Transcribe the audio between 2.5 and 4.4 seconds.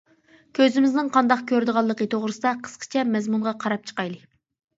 قىسقىچە مەزمۇنغا قاراپ چىقايلى.